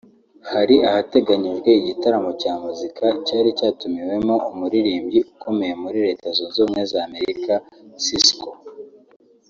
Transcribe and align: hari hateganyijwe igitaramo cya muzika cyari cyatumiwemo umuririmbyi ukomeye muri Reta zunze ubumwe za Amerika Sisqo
hari 0.51 0.75
hateganyijwe 0.89 1.69
igitaramo 1.79 2.29
cya 2.41 2.53
muzika 2.63 3.05
cyari 3.27 3.49
cyatumiwemo 3.57 4.35
umuririmbyi 4.51 5.19
ukomeye 5.33 5.73
muri 5.83 5.97
Reta 6.07 6.27
zunze 6.37 6.57
ubumwe 6.61 6.81
za 6.91 6.99
Amerika 7.07 7.53
Sisqo 8.05 8.49